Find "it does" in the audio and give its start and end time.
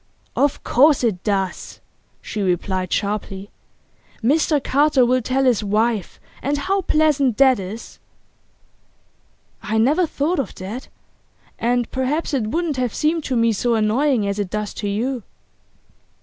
1.03-1.79, 14.39-14.73